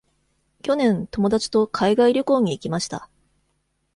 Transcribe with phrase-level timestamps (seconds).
[0.63, 3.07] 去年、友達と海外旅行に行きました。